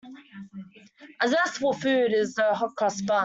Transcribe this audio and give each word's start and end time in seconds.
A 1.21 1.27
zestful 1.27 1.73
food 1.73 2.11
is 2.11 2.33
the 2.33 2.55
hot-cross 2.55 2.99
bun. 3.03 3.19